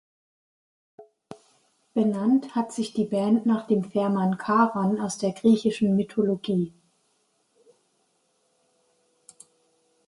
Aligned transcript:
Benannt 1.93 2.55
hat 2.55 2.71
sich 2.71 2.91
die 2.93 3.05
Band 3.05 3.45
nach 3.45 3.67
dem 3.67 3.83
Fährmann 3.83 4.39
Charon 4.43 4.99
aus 4.99 5.19
der 5.19 5.31
griechischen 5.31 5.95
Mythologie. 5.95 6.73